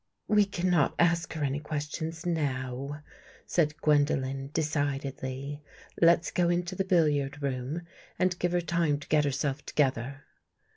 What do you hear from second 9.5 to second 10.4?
together."